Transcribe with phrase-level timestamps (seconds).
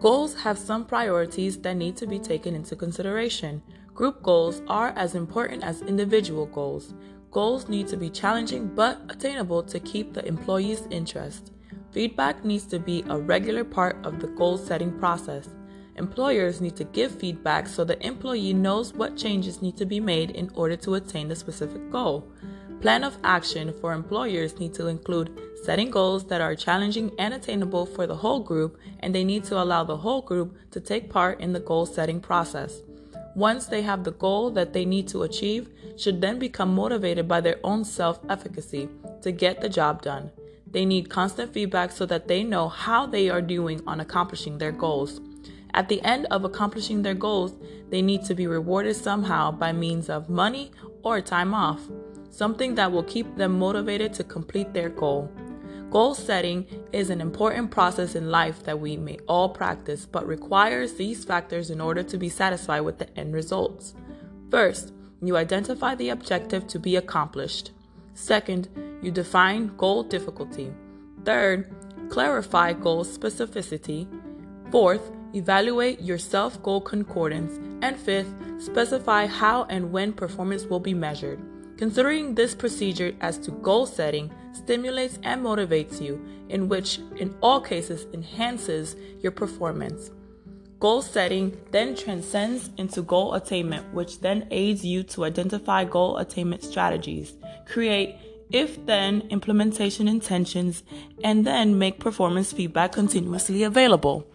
[0.00, 3.62] Goals have some priorities that need to be taken into consideration.
[3.92, 6.94] Group goals are as important as individual goals.
[7.30, 11.52] Goals need to be challenging but attainable to keep the employee's interest.
[11.90, 15.50] Feedback needs to be a regular part of the goal setting process.
[15.96, 20.30] Employers need to give feedback so the employee knows what changes need to be made
[20.30, 22.26] in order to attain the specific goal.
[22.80, 27.84] Plan of action for employers need to include setting goals that are challenging and attainable
[27.84, 31.40] for the whole group, and they need to allow the whole group to take part
[31.40, 32.80] in the goal setting process.
[33.36, 37.40] Once they have the goal that they need to achieve, should then become motivated by
[37.40, 38.88] their own self efficacy
[39.20, 40.30] to get the job done.
[40.70, 44.72] They need constant feedback so that they know how they are doing on accomplishing their
[44.72, 45.20] goals.
[45.74, 47.54] At the end of accomplishing their goals,
[47.90, 51.80] they need to be rewarded somehow by means of money or time off,
[52.30, 55.30] something that will keep them motivated to complete their goal.
[55.90, 60.94] Goal setting is an important process in life that we may all practice, but requires
[60.94, 63.94] these factors in order to be satisfied with the end results.
[64.50, 67.72] First, you identify the objective to be accomplished.
[68.14, 68.68] Second,
[69.02, 70.72] you define goal difficulty.
[71.24, 71.74] Third,
[72.08, 74.06] clarify goal specificity.
[74.70, 77.58] Fourth, evaluate your self goal concordance.
[77.82, 81.40] And fifth, specify how and when performance will be measured.
[81.80, 87.58] Considering this procedure as to goal setting stimulates and motivates you, in which, in all
[87.58, 90.10] cases, enhances your performance.
[90.78, 96.62] Goal setting then transcends into goal attainment, which then aids you to identify goal attainment
[96.62, 97.32] strategies,
[97.64, 98.14] create
[98.50, 100.82] if then implementation intentions,
[101.24, 104.26] and then make performance feedback continuously available.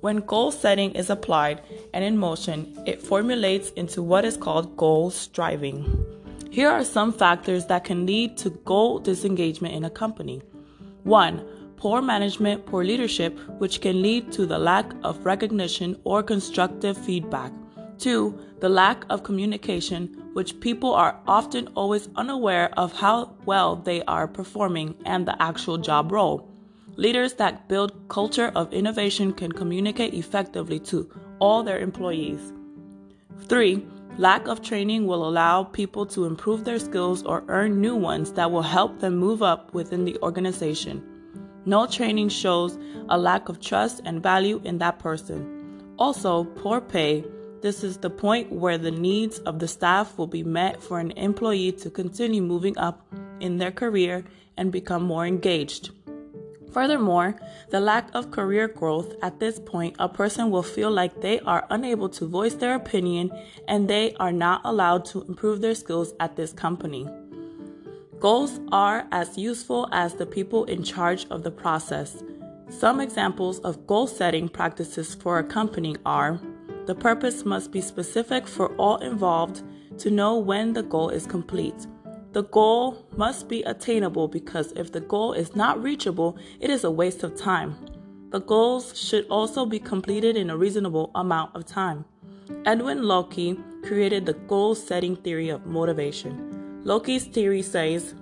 [0.00, 1.60] When goal setting is applied
[1.92, 6.05] and in motion, it formulates into what is called goal striving.
[6.56, 10.40] Here are some factors that can lead to goal disengagement in a company.
[11.02, 11.44] 1.
[11.76, 17.52] Poor management, poor leadership, which can lead to the lack of recognition or constructive feedback.
[17.98, 18.34] 2.
[18.60, 24.26] The lack of communication, which people are often always unaware of how well they are
[24.26, 26.48] performing and the actual job role.
[26.96, 31.06] Leaders that build culture of innovation can communicate effectively to
[31.38, 32.54] all their employees.
[33.46, 33.86] 3.
[34.18, 38.50] Lack of training will allow people to improve their skills or earn new ones that
[38.50, 41.02] will help them move up within the organization.
[41.66, 42.78] No training shows
[43.10, 45.92] a lack of trust and value in that person.
[45.98, 47.26] Also, poor pay.
[47.60, 51.10] This is the point where the needs of the staff will be met for an
[51.10, 53.06] employee to continue moving up
[53.40, 54.24] in their career
[54.56, 55.90] and become more engaged.
[56.76, 57.36] Furthermore,
[57.70, 61.66] the lack of career growth at this point, a person will feel like they are
[61.70, 63.32] unable to voice their opinion
[63.66, 67.08] and they are not allowed to improve their skills at this company.
[68.20, 72.22] Goals are as useful as the people in charge of the process.
[72.68, 76.38] Some examples of goal setting practices for a company are
[76.84, 79.62] the purpose must be specific for all involved
[80.00, 81.86] to know when the goal is complete.
[82.36, 86.90] The goal must be attainable because if the goal is not reachable, it is a
[86.90, 87.78] waste of time.
[88.28, 92.04] The goals should also be completed in a reasonable amount of time.
[92.66, 96.82] Edwin Locke created the goal setting theory of motivation.
[96.84, 98.14] Locke's theory says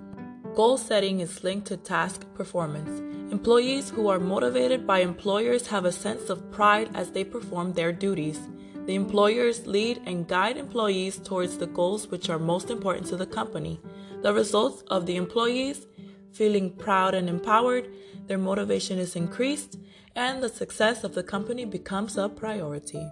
[0.55, 3.01] goal setting is linked to task performance.
[3.33, 7.91] Employees who are motivated by employers have a sense of pride as they perform their
[7.91, 8.39] duties.
[8.85, 13.25] The employers lead and guide employees towards the goals which are most important to the
[13.25, 13.79] company.
[14.21, 15.87] The results of the employees
[16.31, 17.89] feeling proud and empowered,
[18.27, 19.77] their motivation is increased,
[20.15, 23.09] and the success of the company becomes a priority.